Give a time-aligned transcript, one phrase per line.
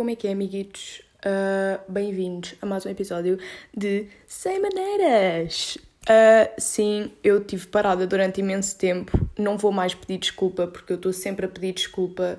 [0.00, 1.02] como é que é, amiguitos?
[1.18, 3.38] Uh, Bem-vindos a mais um episódio
[3.76, 5.76] de Sem Maneiras!
[6.04, 10.96] Uh, sim, eu tive parada durante imenso tempo, não vou mais pedir desculpa porque eu
[10.96, 12.38] estou sempre a pedir desculpa,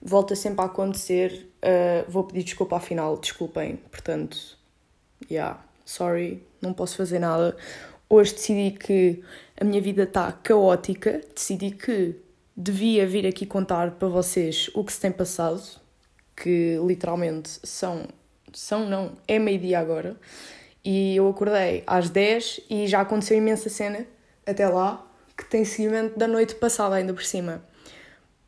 [0.00, 4.38] volta sempre a acontecer, uh, vou pedir desculpa ao final, desculpem, portanto,
[5.28, 7.56] yeah, sorry, não posso fazer nada.
[8.08, 9.20] Hoje decidi que
[9.60, 12.14] a minha vida está caótica, decidi que
[12.56, 15.79] devia vir aqui contar para vocês o que se tem passado,
[16.40, 18.08] que literalmente são,
[18.52, 20.16] são não, é meio-dia agora,
[20.82, 24.06] e eu acordei às 10 e já aconteceu imensa cena
[24.46, 27.62] até lá, que tem seguimento da noite passada ainda por cima.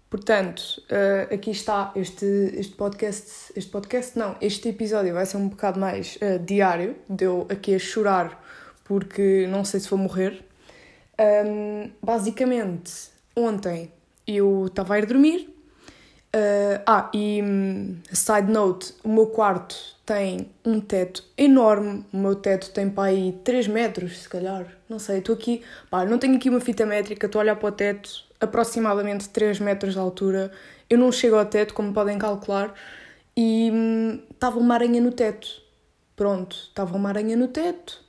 [0.08, 5.48] Portanto, uh, aqui está este, este podcast, este podcast não, este episódio vai ser um
[5.48, 8.42] bocado mais uh, diário, deu aqui a chorar
[8.84, 10.44] porque não sei se vou morrer.
[11.18, 12.92] Um, basicamente,
[13.36, 13.90] ontem
[14.26, 15.51] eu estava a ir dormir.
[16.34, 22.06] Uh, ah, e um, side note: o meu quarto tem um teto enorme.
[22.12, 24.66] O meu teto tem para aí 3 metros, se calhar.
[24.88, 25.62] Não sei, estou aqui.
[25.90, 29.60] Pá, não tenho aqui uma fita métrica, estou a olhar para o teto, aproximadamente 3
[29.60, 30.50] metros de altura.
[30.88, 32.74] Eu não chego ao teto, como podem calcular.
[33.36, 35.62] E hum, estava uma aranha no teto.
[36.16, 38.02] Pronto, estava uma aranha no teto.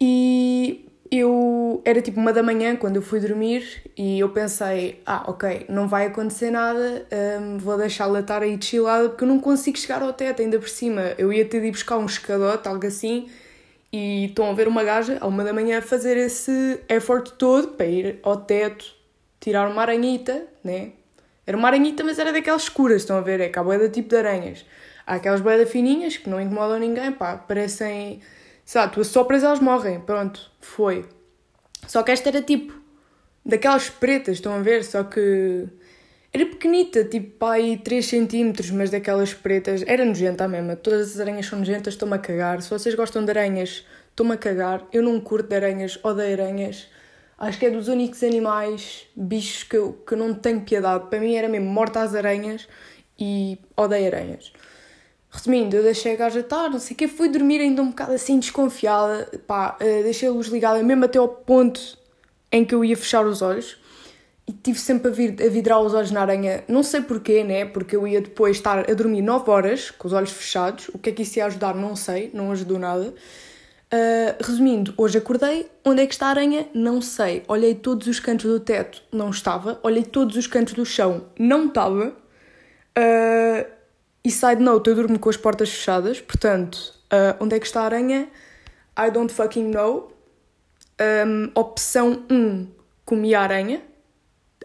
[0.00, 5.24] E eu era tipo uma da manhã quando eu fui dormir e eu pensei, ah,
[5.26, 7.06] ok, não vai acontecer nada,
[7.40, 10.68] um, vou deixá-la estar aí chillada porque eu não consigo chegar ao teto ainda por
[10.68, 11.14] cima.
[11.16, 13.28] Eu ia ter de ir buscar um escadote, algo assim,
[13.92, 17.86] e estão a ver uma gaja à uma da manhã fazer esse effort todo para
[17.86, 18.84] ir ao teto,
[19.40, 20.92] tirar uma aranhita, né?
[21.46, 23.40] Era uma aranhita, mas era daquelas escuras, estão a ver?
[23.40, 24.66] É que há boeda tipo de aranhas.
[25.06, 28.20] Há aquelas boeda fininhas que não incomodam ninguém, pá, parecem
[28.68, 29.98] Sabe, tu assopras elas morrem.
[29.98, 31.06] Pronto, foi.
[31.86, 32.74] Só que esta era tipo
[33.42, 34.84] daquelas pretas, estão a ver?
[34.84, 35.66] Só que
[36.30, 39.82] era pequenita, tipo aí 3 centímetros, mas daquelas pretas.
[39.86, 40.76] Era nojenta mesmo.
[40.76, 42.60] Todas as aranhas são nojentas, estou-me a cagar.
[42.60, 44.86] Se vocês gostam de aranhas, estou-me a cagar.
[44.92, 46.88] Eu não curto de aranhas, odeio aranhas.
[47.38, 51.08] Acho que é dos únicos animais, bichos que eu, que eu não tenho piedade.
[51.08, 52.68] Para mim era mesmo morta às aranhas
[53.18, 54.52] e odeio aranhas.
[55.30, 58.12] Resumindo, eu deixei a gaja estar, não sei o quê, fui dormir ainda um bocado
[58.12, 61.98] assim desconfiada, pá, uh, deixei a luz ligada mesmo até ao ponto
[62.50, 63.76] em que eu ia fechar os olhos
[64.46, 67.66] e tive sempre a, vir, a vidrar os olhos na aranha, não sei porquê, né,
[67.66, 71.10] porque eu ia depois estar a dormir 9 horas com os olhos fechados, o que
[71.10, 73.14] é que isso ia ajudar, não sei, não ajudou nada.
[73.90, 76.68] Uh, resumindo, hoje acordei, onde é que está a aranha?
[76.74, 77.42] Não sei.
[77.48, 79.80] Olhei todos os cantos do teto, não estava.
[79.82, 82.08] Olhei todos os cantos do chão, não estava.
[82.98, 83.77] Uh,
[84.24, 87.82] e side note, eu durmo com as portas fechadas, portanto, uh, onde é que está
[87.82, 88.28] a aranha?
[88.98, 90.12] I don't fucking know.
[91.00, 92.66] Um, opção 1,
[93.04, 93.82] comi a aranha.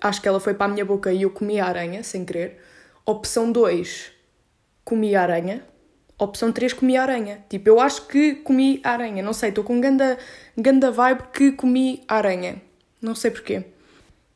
[0.02, 2.60] Acho que ela foi para a minha boca e eu comi a aranha, sem querer.
[3.06, 4.12] Opção 2,
[4.84, 5.64] comi a aranha.
[6.18, 7.46] Opção 3, comi a aranha.
[7.48, 9.22] Tipo, eu acho que comi a aranha.
[9.22, 10.18] Não sei, estou com ganda,
[10.58, 12.62] ganda vibe que comi a aranha.
[13.00, 13.66] Não sei porquê.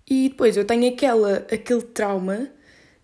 [0.08, 2.50] E depois eu tenho aquela, aquele trauma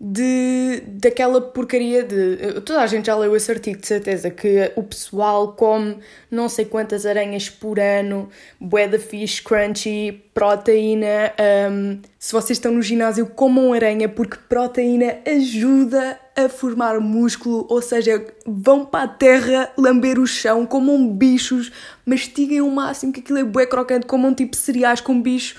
[0.06, 2.60] de, daquela porcaria de.
[2.60, 5.96] Toda a gente já leu esse artigo, de certeza, que o pessoal come
[6.30, 8.28] não sei quantas aranhas por ano,
[8.60, 11.32] bué de fish, crunchy, proteína.
[11.70, 17.80] Um, se vocês estão no ginásio, comam aranha, porque proteína ajuda a formar músculo, ou
[17.80, 21.72] seja, vão para a terra lamber o chão, comam bichos,
[22.04, 25.56] mastiguem o máximo que aquilo é bué crocante, comam tipo cereais com bicho.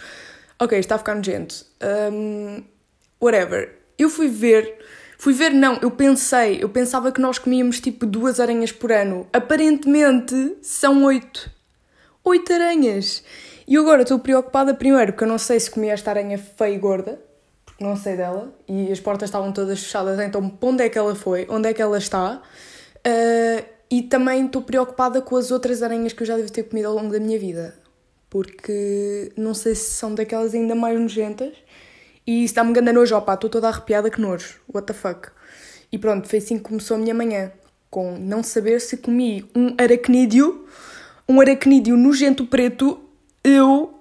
[0.60, 1.66] Ok, está a ficar nojento.
[2.12, 2.64] Um,
[3.20, 4.78] whatever eu fui ver,
[5.18, 9.28] fui ver, não, eu pensei, eu pensava que nós comíamos tipo duas aranhas por ano.
[9.32, 11.50] Aparentemente são oito.
[12.24, 13.24] Oito aranhas!
[13.68, 16.78] E agora estou preocupada, primeiro, porque eu não sei se comi esta aranha feia e
[16.78, 17.20] gorda,
[17.66, 20.98] porque não sei dela, e as portas estavam todas fechadas, então para onde é que
[20.98, 21.48] ela foi?
[21.50, 22.42] Onde é que ela está?
[22.98, 26.88] Uh, e também estou preocupada com as outras aranhas que eu já devo ter comido
[26.88, 27.76] ao longo da minha vida,
[28.30, 31.54] porque não sei se são daquelas ainda mais nojentas
[32.28, 35.30] e isso dá-me grande nojo, opá, estou toda arrepiada que nojo, what the fuck.
[35.92, 37.52] E pronto, foi assim que começou a minha manhã,
[37.90, 40.66] com não saber se comi um aracnídeo,
[41.30, 43.00] um aracnídeo nojento preto,
[43.44, 43.94] eu,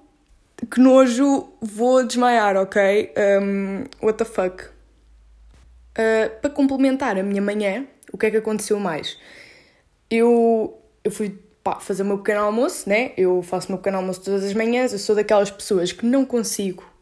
[0.71, 3.13] que nojo, vou desmaiar, ok?
[3.41, 4.65] Um, what the fuck.
[5.97, 9.17] Uh, para complementar a minha manhã, o que é que aconteceu mais?
[10.09, 13.11] Eu, eu fui pá, fazer o meu pequeno almoço, né?
[13.15, 16.25] Eu faço o meu pequeno almoço todas as manhãs, eu sou daquelas pessoas que não
[16.25, 16.94] consigo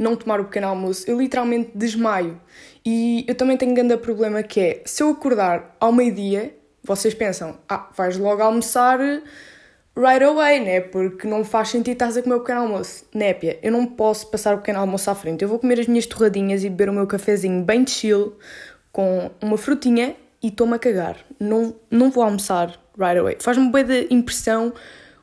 [0.00, 2.40] não tomar o pequeno almoço, eu literalmente desmaio.
[2.84, 7.12] E eu também tenho um grande problema que é, se eu acordar ao meio-dia, vocês
[7.12, 8.98] pensam, ah, vais logo almoçar
[9.94, 10.80] right away, né?
[10.80, 13.04] Porque não faz sentido estás a comer o pequeno almoço.
[13.14, 15.42] Népia, eu não posso passar o pequeno almoço à frente.
[15.42, 18.38] Eu vou comer as minhas torradinhas e beber o meu cafezinho bem chill,
[18.90, 21.18] com uma frutinha e estou-me a cagar.
[21.38, 23.36] Não, não vou almoçar right away.
[23.38, 24.72] Faz-me bem de impressão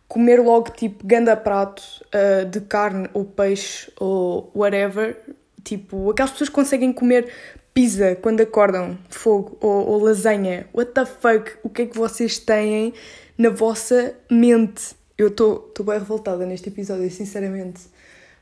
[0.07, 5.17] comer logo tipo ganda prato uh, de carne ou peixe ou whatever.
[5.63, 7.29] Tipo, aquelas pessoas que conseguem comer
[7.73, 10.67] pizza quando acordam, fogo, ou, ou lasanha.
[10.73, 11.57] What the fuck?
[11.61, 12.93] O que é que vocês têm
[13.37, 14.95] na vossa mente?
[15.17, 17.81] Eu estou bem revoltada neste episódio, sinceramente.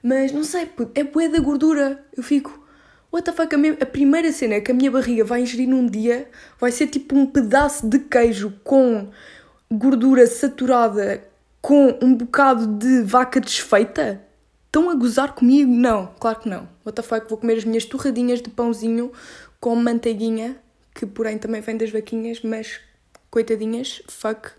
[0.03, 2.06] Mas não sei, é bué da gordura.
[2.15, 2.63] Eu fico,
[3.12, 3.56] what the fuck?
[3.81, 6.29] A, primeira cena que a minha barriga vai ingerir num dia
[6.59, 9.09] vai ser tipo um pedaço de queijo com
[9.71, 11.23] gordura saturada
[11.65, 14.21] com um bocado de vaca desfeita?
[14.67, 15.71] Estão a gozar comigo?
[15.71, 16.69] Não, claro que não.
[16.85, 17.27] What the fuck?
[17.27, 19.12] Vou comer as minhas torradinhas de pãozinho
[19.59, 20.57] com manteiguinha,
[20.94, 22.79] que porém também vem das vaquinhas, mas
[23.31, 24.51] coitadinhas, fuck.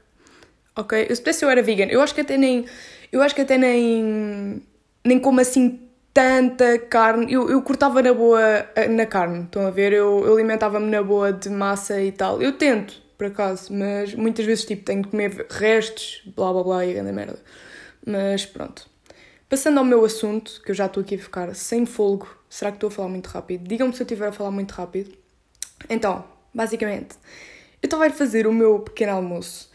[0.74, 1.06] Ok?
[1.08, 1.84] Eu se pudesse eu era vegan.
[1.84, 2.64] Eu acho que até nem.
[3.12, 4.60] Eu acho que até nem.
[5.04, 5.78] Nem como assim
[6.12, 7.32] tanta carne.
[7.32, 9.92] Eu, eu cortava na boa na carne, estão a ver?
[9.92, 12.42] Eu, eu alimentava-me na boa de massa e tal.
[12.42, 16.86] Eu tento, por acaso, mas muitas vezes tipo tenho de comer restos, blá blá blá
[16.86, 17.38] e grande merda.
[18.04, 18.88] Mas pronto.
[19.48, 22.76] Passando ao meu assunto, que eu já estou aqui a ficar sem folgo, será que
[22.76, 23.68] estou a falar muito rápido?
[23.68, 25.16] Digam-me se eu estiver a falar muito rápido.
[25.88, 27.16] Então, basicamente,
[27.82, 29.70] eu estava a fazer o meu pequeno almoço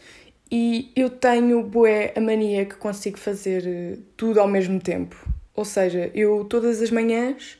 [0.50, 5.16] e eu tenho bué a mania que consigo fazer eh, tudo ao mesmo tempo.
[5.54, 7.58] Ou seja, eu todas as manhãs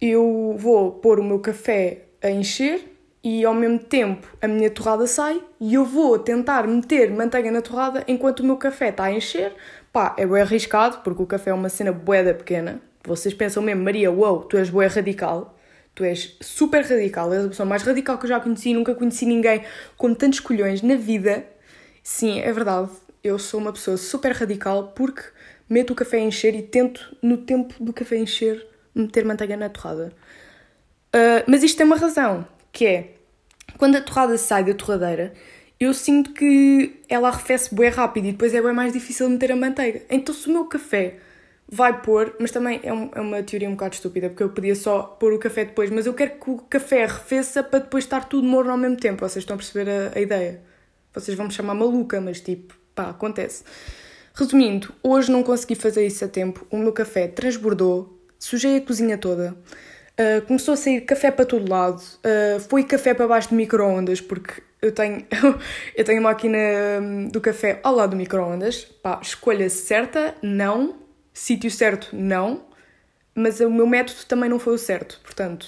[0.00, 2.89] eu vou pôr o meu café a encher
[3.22, 7.60] e ao mesmo tempo a minha torrada sai e eu vou tentar meter manteiga na
[7.60, 9.54] torrada enquanto o meu café está a encher.
[9.92, 12.80] Pá, é bem arriscado porque o café é uma cena boeda pequena.
[13.04, 15.56] Vocês pensam mesmo, Maria, uau, tu és boé radical.
[15.94, 18.72] Tu és super radical, és a pessoa mais radical que eu já conheci.
[18.72, 19.62] Nunca conheci ninguém
[19.96, 21.44] com tantos colhões na vida.
[22.02, 22.90] Sim, é verdade.
[23.22, 25.22] Eu sou uma pessoa super radical porque
[25.68, 29.68] meto o café a encher e tento, no tempo do café encher, meter manteiga na
[29.68, 30.12] torrada.
[31.14, 33.14] Uh, mas isto tem uma razão que é
[33.78, 35.32] quando a torrada sai da torradeira,
[35.78, 39.56] eu sinto que ela arrefece bem rápido e depois é bem mais difícil meter a
[39.56, 40.02] manteiga.
[40.10, 41.16] Então, se o meu café
[41.66, 44.74] vai pôr, mas também é, um, é uma teoria um bocado estúpida, porque eu podia
[44.74, 48.24] só pôr o café depois, mas eu quero que o café arrefeça para depois estar
[48.28, 49.20] tudo morno ao mesmo tempo.
[49.20, 50.60] Vocês estão a perceber a, a ideia?
[51.14, 53.64] Vocês vão me chamar maluca, mas tipo, pá, acontece.
[54.34, 56.66] Resumindo, hoje não consegui fazer isso a tempo.
[56.70, 59.56] O meu café transbordou, sujei a cozinha toda.
[60.20, 64.20] Uh, começou a sair café para todo lado, uh, foi café para baixo de micro-ondas,
[64.20, 65.24] porque eu tenho,
[65.96, 66.58] eu tenho a máquina
[67.00, 68.86] hum, do café ao lado do micro-ondas.
[69.22, 70.98] Escolha certa, não.
[71.32, 72.66] Sítio certo, não.
[73.34, 75.66] Mas o meu método também não foi o certo, portanto,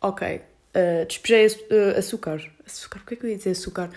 [0.00, 0.40] ok.
[0.74, 1.46] Uh, despejei
[1.96, 2.42] açúcar.
[2.66, 3.90] Açúcar, o que é que eu ia dizer açúcar?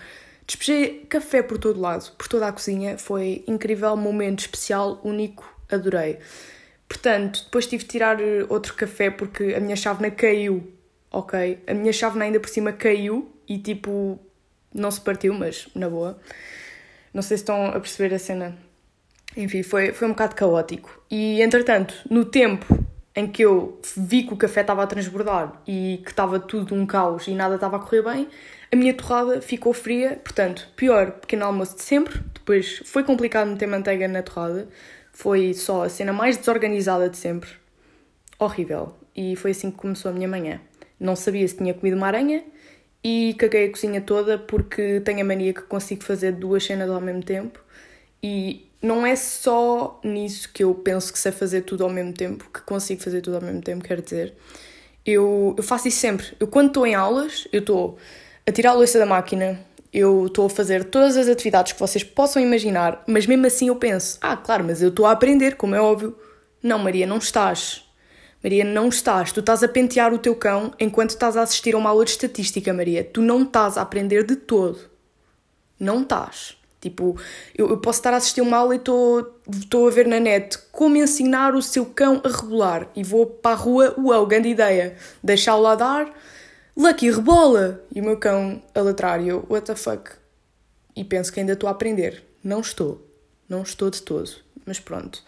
[0.46, 2.98] Despejei café por todo lado, por toda a cozinha.
[2.98, 6.20] Foi incrível, momento especial, único, adorei.
[6.88, 10.72] Portanto, depois tive de tirar eh, outro café porque a minha chávena caiu,
[11.10, 11.58] ok?
[11.66, 14.18] A minha chávena ainda por cima caiu e tipo,
[14.72, 16.18] não se partiu, mas na boa.
[17.12, 18.56] Não sei se estão a perceber a cena.
[19.36, 21.02] Enfim, foi, foi um bocado caótico.
[21.10, 22.66] E entretanto, no tempo
[23.14, 26.84] em que eu vi que o café estava a transbordar e que estava tudo um
[26.84, 28.28] caos e nada estava a correr bem,
[28.70, 30.20] a minha torrada ficou fria.
[30.22, 32.20] Portanto, pior pequeno almoço de sempre.
[32.34, 34.68] Depois foi complicado meter manteiga na torrada.
[35.16, 37.48] Foi só a cena mais desorganizada de sempre.
[38.38, 38.92] Horrível.
[39.16, 40.60] E foi assim que começou a minha manhã.
[41.00, 42.44] Não sabia se tinha comido uma aranha
[43.02, 47.00] e caguei a cozinha toda porque tenho a mania que consigo fazer duas cenas ao
[47.00, 47.58] mesmo tempo.
[48.22, 52.50] E não é só nisso que eu penso que sei fazer tudo ao mesmo tempo,
[52.52, 54.34] que consigo fazer tudo ao mesmo tempo, quero dizer.
[55.04, 56.26] Eu, eu faço isso sempre.
[56.38, 57.96] Eu, quando estou em aulas, eu estou
[58.46, 59.58] a tirar a louça da máquina,
[59.96, 63.76] eu estou a fazer todas as atividades que vocês possam imaginar, mas mesmo assim eu
[63.76, 66.14] penso: ah, claro, mas eu estou a aprender, como é óbvio.
[66.62, 67.82] Não, Maria, não estás.
[68.44, 69.32] Maria, não estás.
[69.32, 72.10] Tu estás a pentear o teu cão enquanto estás a assistir a uma aula de
[72.10, 73.02] estatística, Maria.
[73.02, 74.78] Tu não estás a aprender de todo.
[75.80, 76.56] Não estás.
[76.78, 77.18] Tipo,
[77.56, 80.58] eu, eu posso estar a assistir a uma aula e estou a ver na net
[80.70, 82.88] como ensinar o seu cão a rebolar.
[82.94, 84.94] E vou para a rua, uau, grande ideia.
[85.22, 86.12] Deixá-lo lá dar
[86.76, 87.82] Lucky, rebola!
[87.94, 90.10] E o meu cão a latrar e eu, what the fuck?
[90.94, 92.22] E penso que ainda estou a aprender.
[92.44, 93.02] Não estou.
[93.48, 94.30] Não estou de todo.
[94.66, 95.24] Mas pronto.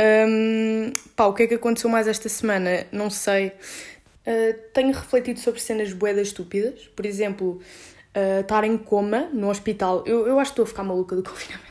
[0.00, 2.86] Um, pá, o que é que aconteceu mais esta semana?
[2.90, 3.48] Não sei.
[4.26, 6.88] Uh, tenho refletido sobre cenas boedas estúpidas.
[6.96, 7.60] Por exemplo,
[8.16, 10.02] uh, estar em coma no hospital.
[10.06, 11.68] Eu, eu acho que estou a ficar maluca do confinamento.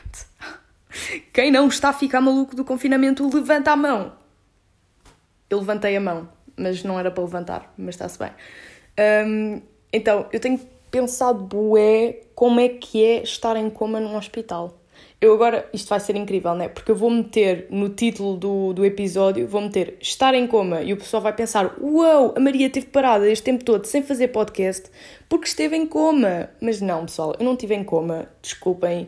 [1.32, 4.12] Quem não está a ficar maluco do confinamento, levanta a mão.
[5.50, 8.30] Eu levantei a mão, mas não era para levantar, mas está-se bem.
[8.98, 9.60] Um,
[9.92, 14.74] então, eu tenho pensado bué como é que é estar em coma num hospital.
[15.20, 16.68] Eu agora, isto vai ser incrível, né?
[16.68, 20.92] Porque eu vou meter no título do, do episódio, vou meter estar em coma e
[20.92, 24.88] o pessoal vai pensar: Uau, a Maria esteve parada este tempo todo sem fazer podcast
[25.28, 26.50] porque esteve em coma.
[26.60, 28.28] Mas não, pessoal, eu não estive em coma.
[28.40, 29.06] Desculpem,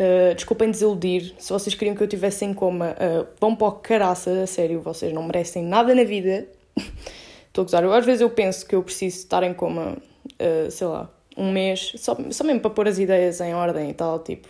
[0.00, 1.34] uh, desculpem desiludir.
[1.38, 4.80] Se vocês queriam que eu estivesse em coma, uh, vão para o caraça, a sério,
[4.80, 6.48] vocês não merecem nada na vida.
[7.50, 7.84] Estou a gozar.
[7.84, 11.92] Às vezes eu penso que eu preciso estar em coma, uh, sei lá, um mês,
[11.96, 14.48] só, só mesmo para pôr as ideias em ordem e tal, tipo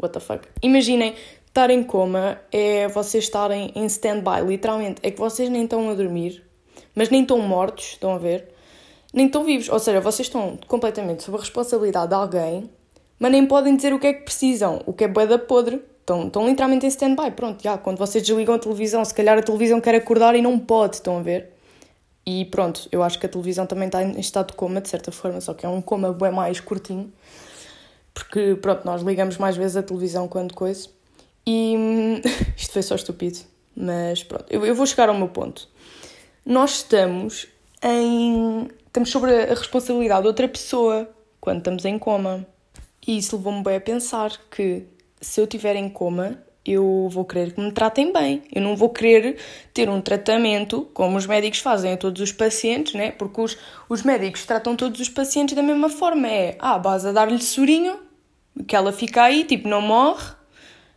[0.00, 0.46] what the fuck.
[0.62, 1.14] Imaginem,
[1.46, 5.00] estar em coma é vocês estarem em stand-by, literalmente.
[5.02, 6.44] É que vocês nem estão a dormir,
[6.94, 8.48] mas nem estão mortos, estão a ver?
[9.12, 9.68] Nem estão vivos.
[9.68, 12.70] Ou seja, vocês estão completamente sob a responsabilidade de alguém,
[13.18, 15.82] mas nem podem dizer o que é que precisam, o que é boeda podre.
[16.00, 17.32] Estão, estão literalmente em stand-by.
[17.32, 20.58] Pronto, já, quando vocês desligam a televisão, se calhar a televisão quer acordar e não
[20.58, 21.57] pode, estão a ver?
[22.28, 25.10] E pronto, eu acho que a televisão também está em estado de coma, de certa
[25.10, 27.10] forma, só que é um coma bem mais curtinho
[28.18, 30.88] porque pronto, nós ligamos mais vezes a televisão quando coisa.
[31.46, 32.20] E
[32.56, 33.38] isto foi só estúpido,
[33.76, 35.68] mas pronto, eu, eu vou chegar ao meu ponto.
[36.44, 37.46] Nós estamos
[37.80, 38.68] em.
[38.86, 41.08] estamos sobre a responsabilidade de outra pessoa
[41.40, 42.44] quando estamos em coma.
[43.06, 44.84] E isso levou-me bem a pensar que
[45.20, 48.42] se eu estiver em coma, eu vou querer que me tratem bem.
[48.52, 49.36] Eu não vou querer
[49.72, 53.10] ter um tratamento como os médicos fazem a todos os pacientes, né?
[53.10, 53.56] Porque os,
[53.88, 56.28] os médicos tratam todos os pacientes da mesma forma.
[56.28, 57.98] É, ah, vas a dar-lhe sorinho,
[58.66, 60.36] que ela fica aí, tipo, não morre.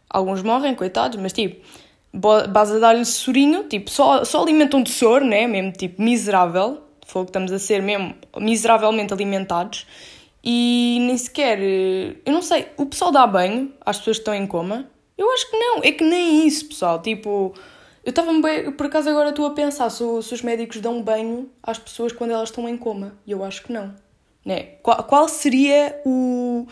[0.10, 1.66] Alguns morrem, coitados, mas tipo,
[2.14, 5.48] base a dar-lhe sorinho, tipo, só, só alimentam de soro, né?
[5.48, 6.82] Mesmo tipo miserável.
[7.02, 9.86] Que estamos a ser mesmo miseravelmente alimentados.
[10.44, 11.60] E nem sequer.
[11.62, 14.90] Eh, eu não sei, o pessoal dá banho às pessoas que estão em coma?
[15.22, 17.02] Eu acho que não, é que nem isso, pessoal.
[17.02, 17.54] Tipo,
[18.04, 18.72] eu estava bem.
[18.72, 22.32] Por acaso agora estou a pensar se, se, os médicos dão banho às pessoas quando
[22.32, 23.16] elas estão em coma.
[23.26, 23.94] E eu acho que não.
[24.44, 24.64] Né?
[24.82, 26.68] Qual, qual seria o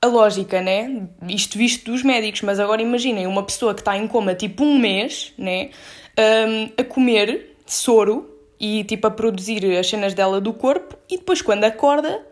[0.00, 1.08] a lógica, né?
[1.28, 4.78] Isto visto dos médicos, mas agora imaginem uma pessoa que está em coma tipo um
[4.78, 5.70] mês, né?
[6.18, 11.42] Um, a comer soro e tipo a produzir as cenas dela do corpo e depois
[11.42, 12.24] quando acorda,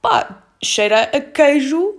[0.00, 1.94] pá, cheira a queijo,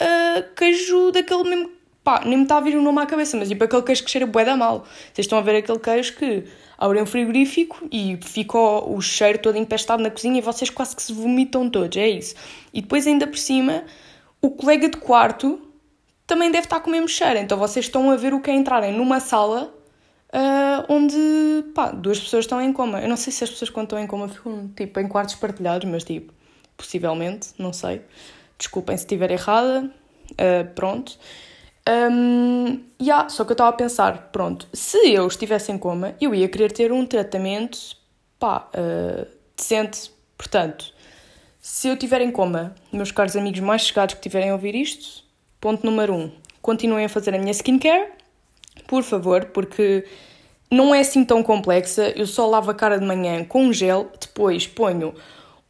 [0.00, 1.70] a queijo daquele mesmo,
[2.08, 4.10] pá, nem me está a vir o nome à cabeça, mas tipo aquele queijo que
[4.10, 4.86] cheira bué da mal.
[5.12, 6.44] Vocês estão a ver aquele queijo que
[6.78, 10.96] abrem um frigorífico e fica o, o cheiro todo empestado na cozinha e vocês quase
[10.96, 12.34] que se vomitam todos, é isso.
[12.72, 13.84] E depois ainda por cima
[14.40, 15.60] o colega de quarto
[16.26, 17.38] também deve estar com o mesmo cheiro.
[17.40, 19.74] Então vocês estão a ver o que é entrarem numa sala
[20.32, 21.14] uh, onde
[21.74, 23.02] pá, duas pessoas estão em coma.
[23.02, 25.86] Eu não sei se as pessoas quando estão em coma ficam tipo, em quartos partilhados,
[25.90, 26.32] mas tipo,
[26.74, 28.00] possivelmente, não sei.
[28.56, 29.92] Desculpem se estiver errada.
[30.32, 31.18] Uh, pronto.
[31.88, 36.34] Um, yeah, só que eu estava a pensar, pronto, se eu estivesse em coma, eu
[36.34, 37.96] ia querer ter um tratamento
[38.38, 39.26] pá, uh,
[39.56, 40.10] decente.
[40.36, 40.92] Portanto,
[41.58, 45.24] se eu estiver em coma, meus caros amigos mais chegados que tiverem a ouvir isto,
[45.58, 46.30] ponto número um,
[46.60, 48.10] continuem a fazer a minha skincare,
[48.86, 50.04] por favor, porque
[50.70, 52.12] não é assim tão complexa.
[52.14, 55.14] Eu só lavo a cara de manhã com um gel, depois ponho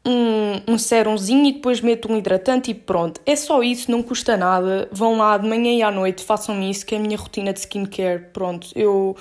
[0.06, 3.20] um, um serumzinho e depois meto um hidratante e pronto.
[3.26, 4.88] É só isso, não custa nada.
[4.90, 7.60] Vão lá de manhã e à noite, façam isso, que é a minha rotina de
[7.60, 8.26] skincare.
[8.32, 9.16] Pronto, eu,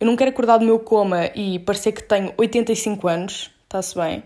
[0.00, 4.22] eu não quero acordar do meu coma e parecer que tenho 85 anos, está-se bem.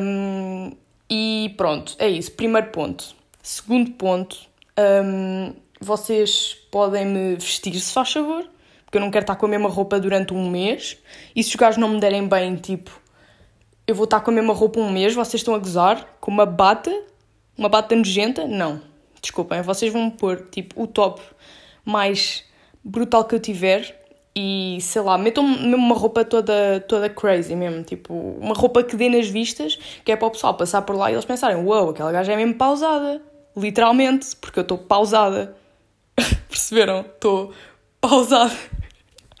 [0.00, 0.72] Um,
[1.10, 2.32] e pronto, é isso.
[2.32, 3.16] Primeiro ponto.
[3.42, 4.36] Segundo ponto,
[4.78, 8.44] um, vocês podem me vestir, se faz favor,
[8.84, 10.98] porque eu não quero estar com a mesma roupa durante um mês.
[11.34, 12.90] E se os gajos não me derem bem, tipo,
[13.88, 16.44] eu vou estar com a mesma roupa um mês, vocês estão a gozar com uma
[16.44, 16.94] bata,
[17.56, 18.46] uma bata nojenta?
[18.46, 18.82] Não.
[19.22, 21.22] Desculpem, vocês vão me pôr, tipo, o top
[21.86, 22.44] mais
[22.84, 23.98] brutal que eu tiver
[24.36, 28.94] e sei lá, metam mesmo uma roupa toda, toda crazy mesmo, tipo, uma roupa que
[28.94, 31.84] dê nas vistas, que é para o pessoal passar por lá e eles pensarem, uau,
[31.84, 33.22] wow, aquela gaja é mesmo pausada,
[33.56, 35.56] literalmente, porque eu estou pausada.
[36.46, 37.00] Perceberam?
[37.00, 37.54] Estou
[38.02, 38.54] pausada.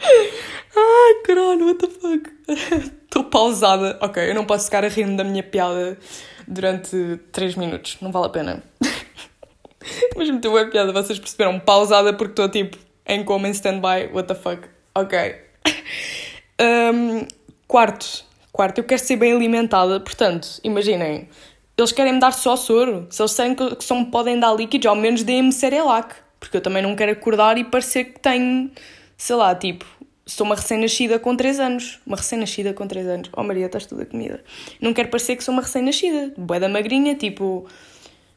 [0.00, 2.37] Ai, caralho, what the fuck?
[3.04, 3.98] Estou pausada.
[4.00, 5.98] Ok, eu não posso ficar a rir da minha piada
[6.46, 8.62] durante 3 minutos, não vale a pena.
[10.16, 11.58] Mas meteu a piada, vocês perceberam?
[11.60, 12.76] Pausada porque estou tipo
[13.06, 14.68] em coma em stand-by, what the fuck?
[14.94, 15.36] Ok.
[16.60, 17.24] Um,
[17.68, 18.24] quarto.
[18.50, 20.00] Quarto, eu quero ser bem alimentada.
[20.00, 21.28] Portanto, imaginem,
[21.76, 23.06] eles querem me dar só soro.
[23.10, 26.16] Se eles sabem que só me podem dar líquidos, ao menos deem-me Cerelac.
[26.40, 28.70] Porque eu também não quero acordar e parecer que tenho,
[29.16, 29.86] sei lá, tipo,
[30.28, 31.98] sou uma recém-nascida com 3 anos.
[32.06, 33.30] Uma recém-nascida com 3 anos.
[33.36, 34.44] Oh Maria, estás toda comida.
[34.80, 36.34] Não quero parecer que sou uma recém-nascida.
[36.36, 37.66] Boa da magrinha, tipo.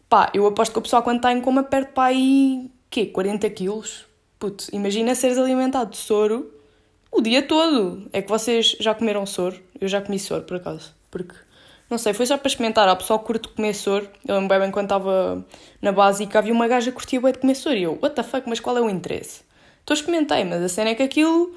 [0.09, 2.71] Pá, eu aposto que o pessoal quando está em coma perde para aí.
[2.89, 3.05] quê?
[3.05, 4.05] 40 quilos?
[4.39, 6.51] Puto, imagina seres alimentado de soro
[7.11, 8.09] o dia todo.
[8.13, 9.59] É que vocês já comeram soro?
[9.79, 10.95] Eu já comi soro, por acaso.
[11.11, 11.35] Porque
[11.89, 12.87] Não sei, foi só para experimentar.
[12.87, 14.09] Há pessoal que curte comer soro.
[14.25, 15.45] Eu lembro bem quando estava
[15.81, 17.75] na básica havia uma gaja que curtia bem de comer soro.
[17.75, 19.41] E eu, what the fuck, mas qual é o interesse?
[19.83, 21.53] Então experimentei, mas a cena é que aquilo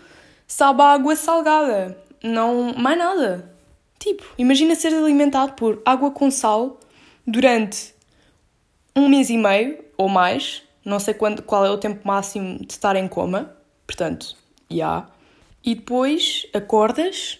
[0.46, 1.98] sabe a água salgada.
[2.22, 3.54] Não, mais nada.
[3.98, 6.78] Tipo, imagina ser alimentado por água com sal
[7.26, 7.94] durante
[8.94, 10.62] um mês e meio ou mais.
[10.84, 13.56] Não sei quando, qual é o tempo máximo de estar em coma.
[13.86, 14.36] Portanto,
[14.70, 14.76] já.
[14.76, 15.08] Yeah.
[15.64, 17.38] E depois acordas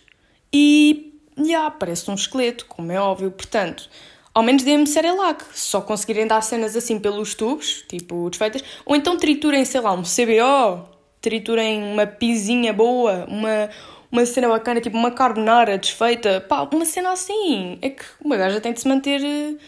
[0.51, 3.31] e já, yeah, parece um esqueleto, como é óbvio.
[3.31, 3.91] Portanto,
[4.33, 5.45] ao menos dê-me Cerelac.
[5.53, 10.03] Só conseguirem dar cenas assim pelos tubos, tipo desfeitas, ou então triturem, sei lá, um
[10.03, 10.89] CBO,
[11.25, 13.71] triturem uma pizinha boa, uma,
[14.13, 17.79] uma cena bacana, tipo uma carbonara desfeita, pá, uma cena assim.
[17.81, 19.59] É que uma gaja tem de se manter,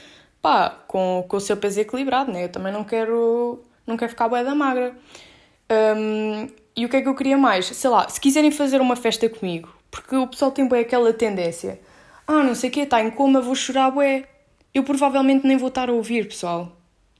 [0.43, 2.45] pá, com, com o seu peso equilibrado, né?
[2.45, 4.95] Eu também não quero, não quero ficar bué da magra.
[5.97, 6.47] Um,
[6.77, 7.65] e o que é que eu queria mais?
[7.65, 11.81] Sei lá, se quiserem fazer uma festa comigo, porque o pessoal tem bué aquela tendência.
[12.27, 14.25] Ah, não sei o quê, está em coma, vou chorar, bué.
[14.75, 16.76] Eu provavelmente nem vou estar a ouvir, pessoal.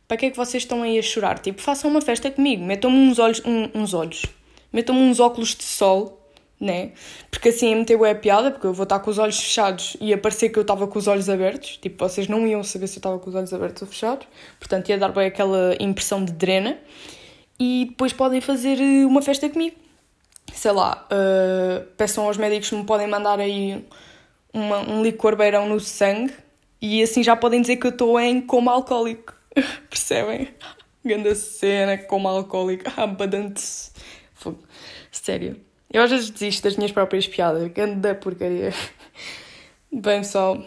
[0.09, 1.39] Para que é que vocês estão aí a chorar?
[1.39, 4.25] Tipo, façam uma festa comigo, metam-me uns olhos, um, uns olhos,
[4.73, 6.21] metam-me uns óculos de sol,
[6.61, 6.93] né?
[7.31, 10.13] Porque assim é meter bué piada, porque eu vou estar com os olhos fechados e
[10.13, 11.77] aparecer que eu estava com os olhos abertos.
[11.79, 14.27] Tipo, vocês não iam saber se eu estava com os olhos abertos ou fechados.
[14.59, 16.79] Portanto, ia dar bem aquela impressão de drena.
[17.59, 19.77] E depois podem fazer eh, uma festa comigo
[20.53, 23.85] sei lá, uh, peçam aos médicos que me podem mandar aí
[24.53, 26.33] uma, um licor beirão no sangue
[26.81, 29.35] e assim já podem dizer que eu estou em coma alcoólico.
[29.89, 30.49] Percebem?
[31.05, 32.85] Ganda cena, coma alcoólico.
[32.97, 33.63] Ah, badante.
[35.11, 35.61] Sério.
[35.93, 37.71] Eu às vezes desisto das minhas próprias piadas.
[37.73, 38.73] Ganda porcaria.
[39.91, 40.59] Bem, pessoal.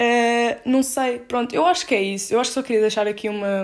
[0.00, 2.34] Uh, não sei, pronto, eu acho que é isso.
[2.34, 3.62] Eu acho que só queria deixar aqui uma,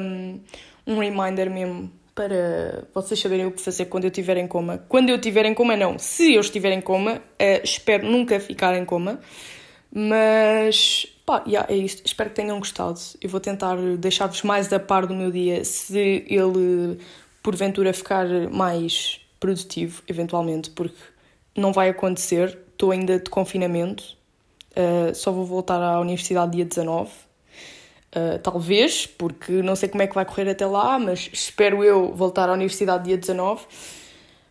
[0.86, 4.84] um reminder mesmo para vocês saberem o que fazer quando eu estiver em coma.
[4.88, 5.98] Quando eu estiver em coma, não.
[5.98, 9.20] Se eu estiver em coma, uh, espero nunca ficar em coma.
[9.92, 12.04] Mas, pá, yeah, é isto.
[12.04, 12.98] Espero que tenham gostado.
[13.20, 16.98] Eu vou tentar deixar-vos mais a par do meu dia se ele,
[17.42, 20.98] porventura, ficar mais produtivo, eventualmente, porque
[21.56, 22.58] não vai acontecer.
[22.72, 24.18] Estou ainda de confinamento.
[24.72, 27.10] Uh, só vou voltar à universidade dia 19
[28.10, 32.12] Uh, talvez, porque não sei como é que vai correr até lá, mas espero eu
[32.12, 33.64] voltar à universidade dia 19.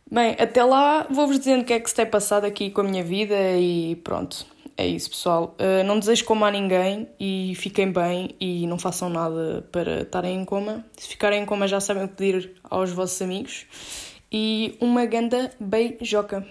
[0.09, 2.83] Bem, até lá vou-vos dizendo o que é que se tem passado aqui com a
[2.85, 4.45] minha vida e pronto.
[4.79, 5.57] É isso, pessoal.
[5.59, 10.39] Uh, não desejo coma a ninguém e fiquem bem e não façam nada para estarem
[10.39, 10.85] em coma.
[10.95, 13.65] Se ficarem em coma já sabem o que pedir aos vossos amigos.
[14.31, 16.47] E uma ganda beijoca.